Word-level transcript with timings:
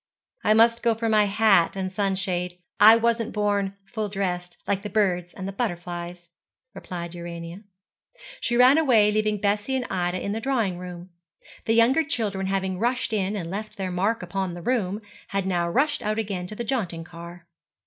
'I 0.43 0.55
must 0.55 0.81
go 0.81 0.95
for 0.95 1.07
my 1.09 1.25
hat 1.25 1.75
and 1.75 1.91
sunshade. 1.91 2.57
I 2.79 2.95
wasn't 2.95 3.33
born 3.33 3.75
full 3.85 4.09
dressed, 4.09 4.57
like 4.67 4.81
the 4.81 4.89
birds 4.89 5.31
and 5.31 5.55
butterflies,' 5.55 6.31
replied 6.73 7.13
Urania. 7.13 7.61
She 8.39 8.57
ran 8.57 8.79
away, 8.79 9.11
leaving 9.11 9.37
Bessie 9.37 9.75
and 9.75 9.85
Ida 9.91 10.19
in 10.19 10.31
the 10.31 10.39
drawing 10.41 10.79
room. 10.79 11.11
The 11.65 11.75
younger 11.75 12.03
children 12.03 12.47
having 12.47 12.79
rushed 12.79 13.13
in 13.13 13.35
and 13.35 13.51
left 13.51 13.77
their 13.77 13.91
mark 13.91 14.23
upon 14.23 14.55
the 14.55 14.63
room, 14.63 15.03
had 15.27 15.45
now 15.45 15.69
rushed 15.69 16.01
out 16.01 16.17
again 16.17 16.47
to 16.47 16.55
the 16.55 16.63
jaunting 16.63 17.03
car. 17.03 17.45